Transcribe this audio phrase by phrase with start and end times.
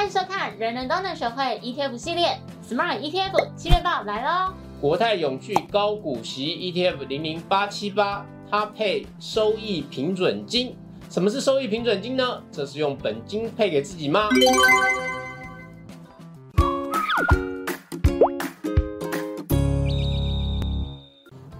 [0.00, 2.34] 欢迎收看人人都能学会 ETF 系列
[2.66, 4.54] Smart ETF 七月报来喽！
[4.80, 10.74] 国泰永续高股息 ETF 零零八七八，它配收益平准金。
[11.10, 12.42] 什么是收益平准金呢？
[12.50, 14.30] 这是用本金配给自己吗？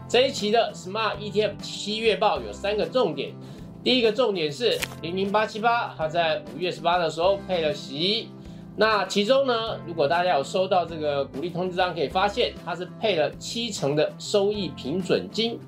[0.09, 3.35] 这一期的 Smart ETF 七月报有三个重点。
[3.83, 8.29] 第一个重点是零零八七八，它在五月十八的时候配了息。
[8.77, 15.59] 那其中呢，如果大家有收到这个鼓励通知单，可以发现它是配了七成的收益平准金。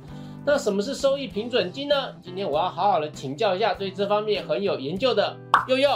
[0.44, 2.14] 那什么是收益平准金呢？
[2.22, 5.34] 今天我要好好的请教一下对这方面很有研究的
[5.68, 5.88] 佑佑。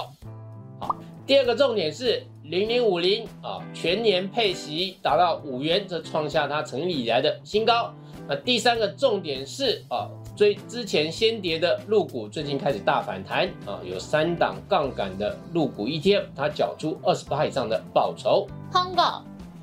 [0.80, 0.96] 好，
[1.26, 7.92] 第二个重点是零零五零啊，全年配息达到五元，这创下它成立以来的新高。
[8.26, 10.08] 那第三个重点是啊。
[10.36, 13.80] 追之前先跌的入股，最近开始大反弹啊！
[13.82, 18.46] 有三档杠杆的入股 ETF，它缴出二十八以上的报酬。
[18.70, 19.02] 通狗，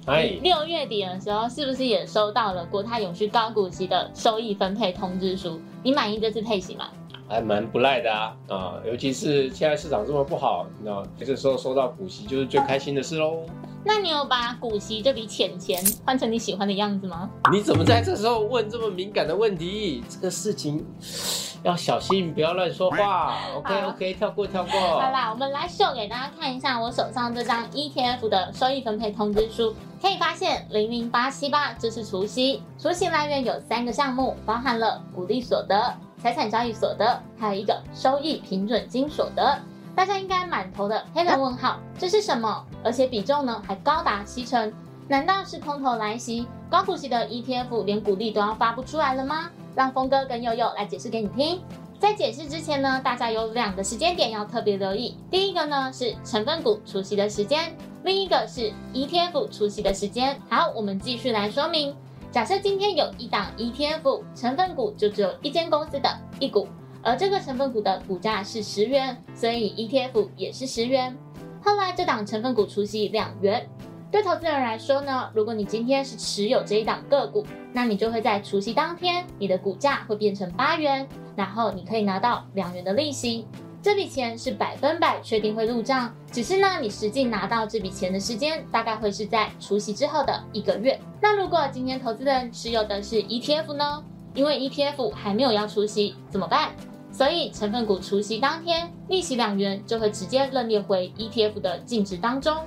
[0.08, 5.62] 哎，六月底的时候是不是也收到了国泰永续高股息的收益分配通知书？
[5.84, 6.90] 你满意这次配息吗？
[7.30, 8.73] 还蛮不赖的啊啊！
[8.86, 13.45] 尤其是现在市场这么不好，那这个时候收到股息就是最开心的事喽。
[13.86, 17.30] 那你有把股息这笔钱钱换成你喜欢的样子吗？
[17.52, 20.03] 你怎么在这时候问这么敏感的问题？
[20.09, 20.86] 这个事情
[21.64, 23.38] 要小心，不要乱说话。
[23.56, 24.80] OK OK，跳过跳过。
[24.80, 29.75] 好啦，我们来秀给大家看一下我手上这张 ETF 的收益分配通知书。
[30.02, 39.58] 可以发现，零零八七八这是除息，除息来源有三个项目，包含了股利所得、财产交易所得，还有一个收益平准金所得。
[39.95, 42.66] 大家应该满头的黑人问号，这是什么？
[42.83, 44.73] 而且比重呢还高达七成，
[45.08, 46.47] 难道是空头来袭？
[46.69, 49.52] 高股息的 ETF 连股利都要发不出来了吗？
[49.75, 51.61] 让峰哥跟悠悠来解释给你听。
[52.00, 55.16] 在解释之前呢，大家有两个时间点要特别留意。
[55.31, 60.38] 第一个呢是成分股除息的时间，另一个是 ETF 除息的时间。
[60.50, 61.95] 好，我们继续来说明。
[62.31, 66.68] 假设今天有一档 ETF 成分股，就只有一间公司的一股。
[67.03, 71.16] 而这个成分股的股价是十元，所以 ETF 也是十元。
[71.62, 73.69] 后来这档成分股除息两元，
[74.09, 83.46] 对投资人来说呢，如果你今天是持有这一档个股，那你就会在除息当天，你的股价会变成八元，然后你可以拿到两元的利息。
[83.81, 90.97] 这笔钱是百分百确定会入账，只是呢，你实际拿到这笔钱的时间大概会是在除息之后的一个月。
[91.22, 94.02] 那如果今天投资人持有的是 ETF 呢？
[94.36, 96.72] 因为 ETF 还没有要除息，怎么办？
[97.13, 102.57] 所以成分股除息当天，利息两元就会直接认列回 ETF 的净值当中，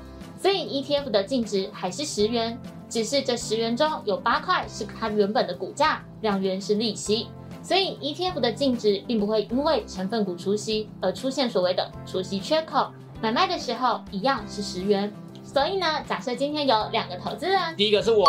[0.41, 2.57] 所以 ETF 的净值还是十元，
[2.89, 7.27] 只是这十元中有八块是它原本的股价，两元是利息，
[7.61, 12.87] 所以 ETF 的净值并不会因为成分股除息而出现所谓的除息缺口，
[13.21, 15.13] 买卖的时候一样是十元。
[15.43, 18.25] 所以呢，假设今天有两个投资人，第一个是我，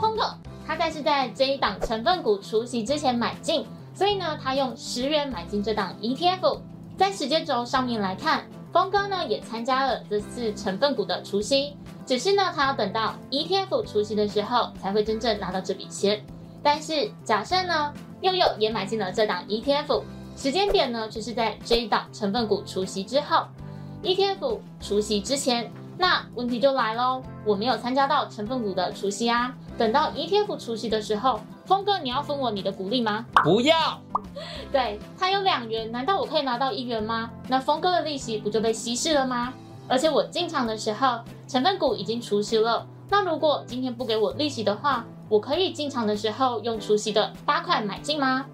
[0.00, 0.24] 通透，
[0.66, 3.66] 他在是在这一档成分股除息之前买进。
[3.98, 6.60] 所以呢，他用十元买进这档 ETF，
[6.96, 11.76] 在时间轴上面来看，峰哥呢也参加了这次成分股的除息，
[12.06, 16.24] 只是呢他要等到 ETF 除息的时候才会真正拿到这笔钱。
[16.62, 20.04] 但是假设呢佑佑也买进了这档 ETF，
[20.36, 23.46] 时间点呢就是在这一档成分股除息之后
[24.04, 31.40] ，ETF 除息之前，那问题就来喽，我没有参加到成分股的除息啊，等到 ETF 除息的时候。
[31.68, 33.26] 峰哥，你要分我你的股利吗？
[33.44, 34.00] 不要。
[34.72, 37.30] 对他有两元，难道我可以拿到一元吗？
[37.46, 39.52] 那峰哥的利息不就被稀释了吗？
[39.86, 42.86] 而且我进场的时候，成分股已经除息了。
[43.10, 48.46] 那如果今天不给我利息的话，我可以进场的时候用除息的八块买进吗？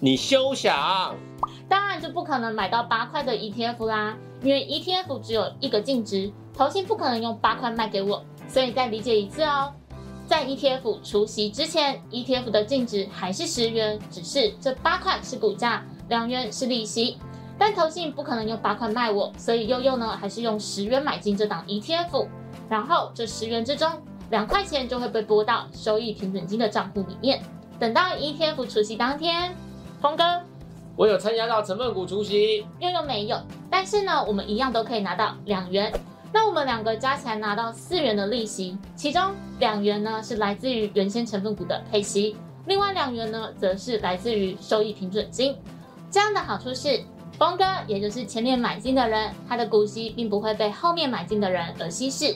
[0.00, 1.14] 你休想！
[1.68, 8.24] 当然就不可能买到八块的 ETF 啦，因为 ETF 只有一个净值，投信不可能用八块卖给我。
[8.48, 9.72] 所以再理解一次哦。
[10.26, 17.16] 在 ETF 除息之前，ETF 的净值还是十元，只是这八块是股价，两元是利息。
[17.58, 22.26] 但投信不可能用八块卖我，所以悠悠呢还是用十元买进这档 ETF，
[22.68, 23.90] 然后这十元之中
[24.28, 27.40] 两块钱就会被拨到收益平准金的账户里面。
[27.78, 29.54] 等到 ETF 除息当天，
[30.02, 30.24] 峰哥，
[30.96, 33.40] 我有参加到成分股除息，悠悠没有，
[33.70, 35.92] 但是呢，我们一样都可以拿到两元。
[36.32, 42.36] 那我们两个加起来拿到四元的利息，其中两元呢是来自于原先成分股的配息，
[42.66, 45.56] 另外两元呢则是来自于收益平准金。
[46.10, 47.00] 这样的好处是，
[47.38, 52.34] 峰哥也就是前面买进的人，他的股息并不会被后面买进的人而稀释。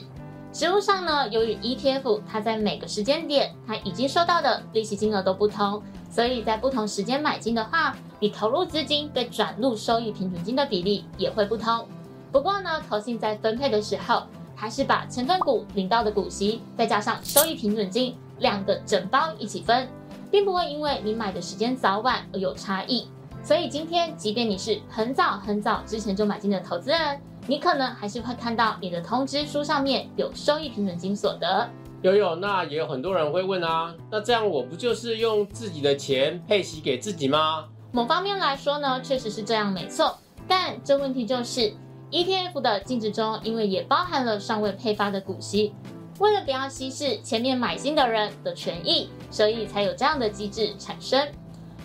[0.53, 11.87] 实物上呢，由于 ETF 它在每个时间点它已经收到的利息金额都不同，所以在不同时间买进的话，你投入资金被转入收益平准金的比例也会不同。
[12.31, 14.23] 不过呢，投信在分配的时候，
[14.55, 19.89] 还是把成分股领到的股息，再加上收益平准金两个整包一起分，
[20.31, 23.07] 并不会因为你买的时间早晚而有差异。
[23.43, 31.67] 所以今天，即便你是很早很早之前就买进的投资人，你可能还是会看到你的通知书上面有收益平准金所得。
[32.01, 37.65] 有有，那也有很多人会问啊，那这样我不就是用自己的钱配息给自己吗？
[37.91, 40.17] 某方面来说呢，确实是这样，没错。
[40.47, 41.73] 但这问题就是。
[42.11, 45.73] ETF 的净值中，因为也包含了尚未配发的股息，
[46.19, 51.27] 为了不要稀释前面买进的人的权益，所以才有这样的机制产生。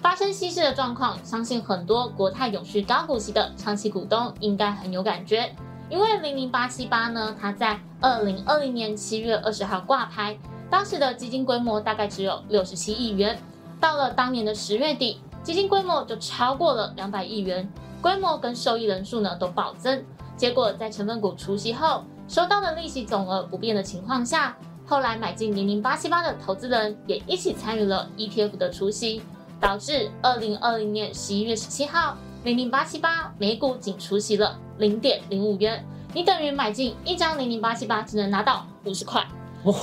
[0.02, 5.50] 发生稀释的状况，相信很多国泰永续高股息的长期股东应该很有感觉。
[5.88, 10.36] 因为零零八七八呢，它在二零二零年七月二十号挂牌，
[10.68, 13.38] 当时的基金规模大概只有六十七亿元，
[13.80, 17.68] 到了当年的十月底，基金规模就超过了两百亿元，
[18.06, 20.00] 规模跟受益人数呢都暴增。
[20.36, 24.56] 结果在成分股除息后收到的利息总额不变的情况下，
[24.86, 29.22] 后来买进零零八七八的投资人也一起参与了 ETF 的除息，
[29.60, 39.26] 导致二零二零年十一月十七号零零八七八每股仅除息了零点零五元，你等于买进一张零零八七八只能拿到五十块，
[39.64, 39.74] 哇！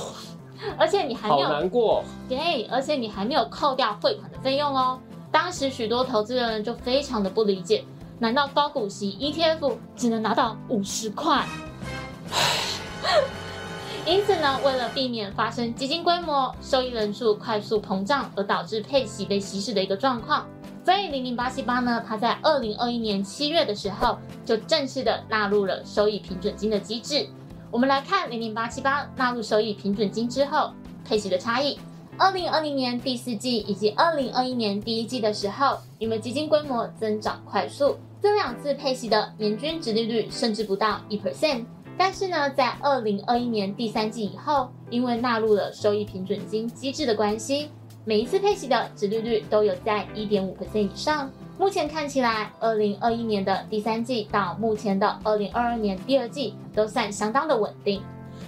[0.78, 4.98] 而且你还没有难过，对，而且你还没有扣掉汇款的费用哦。
[5.30, 7.84] 当时许多投资人就非常的不理解。
[8.24, 11.46] 难道高股息 ETF 只能拿到五十块？
[14.06, 20.46] 因此呢，为了避免发生基金规模、收益人数快速膨胀而导致配息被稀释的一个状况，
[20.82, 27.28] 所以零零八七八呢，它在二零二一年七月的时候就正式的纳入了收益平准金的机制。
[27.70, 30.72] 我们来看零零八七八纳入收益平准金之后
[31.06, 31.78] 配息的差异。
[32.16, 37.98] 二零二零年第四季以及二零二一年第一季的时候，因为基金规模增长快速。
[38.24, 41.66] 这两次配息的年均值利率甚至不到一 percent，
[41.98, 47.68] 但是呢，在二零二一年第三季以后，因为纳入了收益平准金机制的关系，
[48.06, 51.30] 每一次配息的值利率都有在一点五 percent 以上。
[51.58, 58.00] 目前看起来，二零二一年的第三季到目前的二零二二年第二季都算相当的稳定。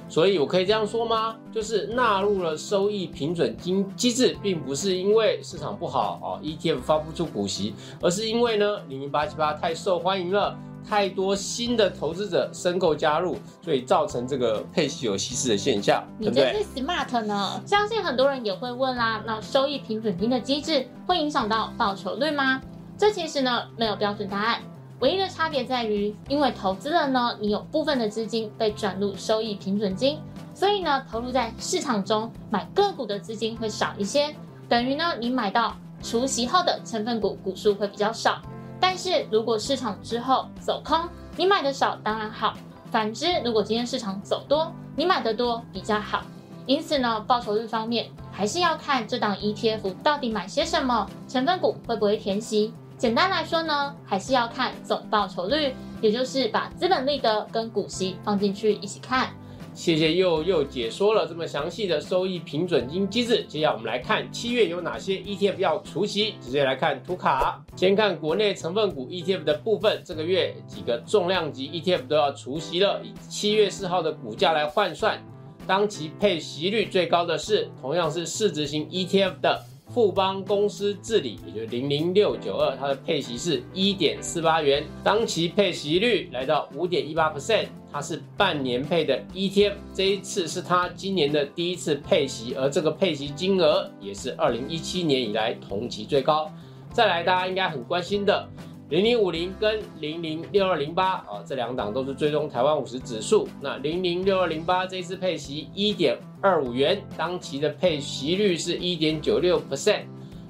[0.08, 1.36] 所以，我可以这样说吗？
[1.52, 10.56] 就是纳入了收益平准金机制，并不是因为市场不好哦，ETF 发不出股息，而是因为呢，零零八七八太受欢迎了，
[10.88, 16.46] 太多新的投资者申购加入，所以造成这个配息有稀释的现象，对不对？
[16.46, 17.60] 你真是 smart 呢！
[17.66, 22.62] 相信很多人也会问啦，那收益平准金的机制会影响到报酬率吗？
[22.96, 24.60] 这其实呢，没有标准答案。
[25.00, 30.19] 唯一的差别在于，因为投资人呢，你有部分的资金被转入收益平准金，
[30.54, 34.34] 所以呢，投入在市场中买个股的资金会少一些，
[34.69, 38.40] 等于呢，你买到除息后的成分股股数会比较少。
[38.81, 40.99] 但是如果市场之后走空，
[41.37, 42.54] 你买的少当然好；
[42.90, 46.22] 反之，如果今天市场走多，你买的多比较好。
[46.64, 52.72] 因此呢，报酬率方面还是要看这档 ETF 到底买些什么，成分股会不会填息。
[52.98, 59.28] 简单来说呢，还是要看总报酬率，也就是把资本利得跟股息放进去一起看。
[59.75, 63.44] 谢谢又又解说了这么详细的收益平准金机制。
[63.44, 67.62] 接下来我们来看七月有哪些 ETF 要除息，直接来看图卡。
[67.76, 73.02] 先看国内成分股 ETF 的部分，这个月几个重量级 ETF 都要除息了。
[73.04, 75.22] 以七月四号的股价来换算，
[75.66, 79.62] 当期配息率最高的是同样是市值型 ETF 的。
[79.96, 96.52] 富邦公司治理，也就是零零六九二，它的配息是一点四八元，当期配息率来到五点一八 percent，它是半年配的 ETF，这一次是它今年的第一次配息，而这个配息金额也是二零一七年以来同期最高。
[96.92, 98.46] 再来，大家应该很关心的。
[98.88, 103.49] 零零五零跟零零六二零八啊，这两档都是追踪台湾五十指数。
[103.61, 110.02] 那零零六二零八这次配息一点二五元，当期的配息率是一点九六 percent，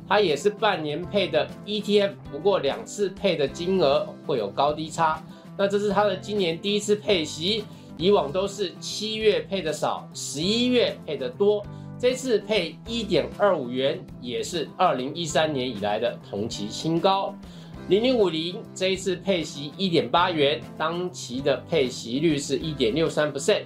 [0.07, 5.25] 它也是半年配的 ETF，不过两次配的金额会有高低差。
[5.57, 7.65] 那这是它的今年第一次配息，
[7.97, 11.65] 以往都是七月配的少，十一月配的多。
[11.99, 17.35] 这次配一点二五元，也是二零一三年以来的同期新高。
[17.89, 23.63] 零零五零这一次配息一点八元，当期的配息率是一点六三 percent。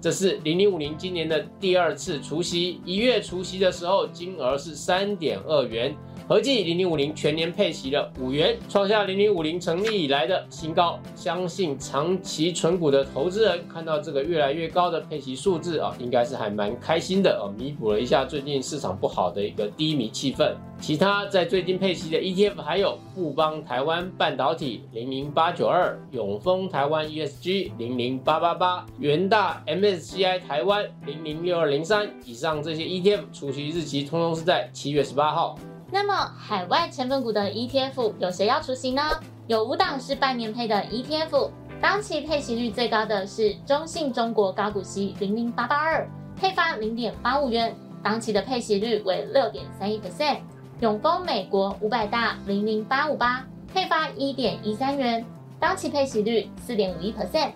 [0.00, 5.92] 这是零零五零今年的第二次除息，一月除息的时候金额是三点二元，
[6.28, 10.98] 合计零零五零全年配息了五元，创下零零五零成立以来的新高。
[11.14, 20.52] 相信长期存股的投资人看到这个越来越高的配息数字啊，应该是还蛮开心的哦，弥补了一下最近市场不好的一个低迷气氛。
[20.80, 32.10] 其他在最近配息的 ETF 还有富邦台湾半导体零零八九二、永丰台湾 ESG 零零八八八、元大 MSCI 台湾零零六二零三。
[32.24, 35.56] 以上这些 ETF 除息日期通通是在七月十八号。
[35.90, 39.02] 那么海外成分股的 ETF 有谁要出席呢？
[39.46, 41.50] 有五档是半年配的 ETF，
[41.80, 50.38] 当期配息率最高的是中信中国高股息零零八八二，配发零点八五元，当期的配息率为六点三一 percent。
[50.80, 55.24] 永丰美国五百大零零八五八，配发一点一三元，
[55.60, 57.52] 当期配息率四点五一 percent。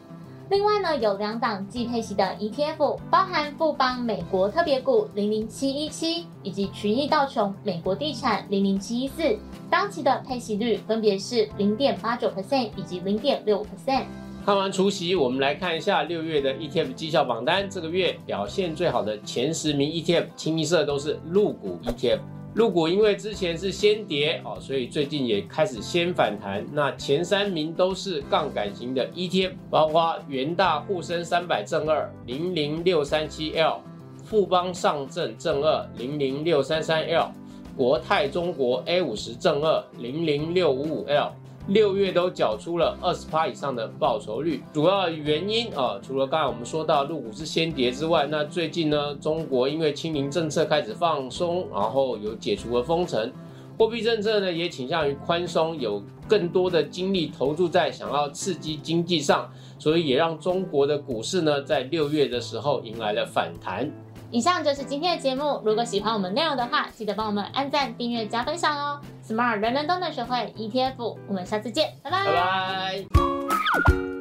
[0.51, 9.39] 另外呢，有两档季配息的 ETF，包含富邦美国特别股零零七一七，以及群益道琼美国地产零零七一四，
[9.71, 14.07] 当期的配息率分别是零点八九 percent 以及零点六 percent。
[14.45, 17.71] 看完除夕，我们来看一下六月的 ETF 绩效榜单。
[17.71, 22.19] 这个月表现最好的前十名 ETF，清一色都是入股 ETF。
[22.53, 26.67] 入股因为之前是先跌哦，所以最近也开始先反弹。
[26.73, 33.81] 那前三名都是杠杆型的 ETF，包括元大沪深三百正二零零六三七 L，
[34.25, 37.31] 富邦上证正二零零六三三 L，
[37.77, 41.33] 国泰中国 A 五十正二零零六五五 L。
[41.67, 53.31] 六月都缴出了二十趴以上的报酬率，主要原因啊，除了刚才我们说到入股是先跌之外，那最近呢，中国因为清零政策开始放松，然后有解除了封城，
[53.79, 59.49] 货币政策呢也倾向于宽松，有更多的精力投注在想要刺激经济上，
[59.79, 63.89] 所以也让中国的股市呢在六月的时候迎来了反弹。
[64.33, 65.61] 以上就是今天的节目。
[65.65, 69.01] 如果喜欢我们内容的话，记得帮我们按赞、订阅、加分享哦。
[69.31, 72.25] Smart 人人都能学会 ETF，我们下次见，拜拜。
[72.25, 74.20] 拜拜。